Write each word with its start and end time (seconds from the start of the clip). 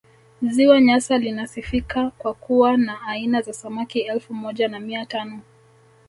ziwa 0.41 0.81
nyasa 0.81 1.17
linasifika 1.17 2.09
kwa 2.17 2.33
kuwa 2.33 2.77
na 2.77 3.01
aina 3.07 3.41
za 3.41 3.53
samaki 3.53 3.99
elfu 3.99 4.33
moja 4.33 4.67
na 4.67 4.79
mia 4.79 5.05
tano 5.05 5.41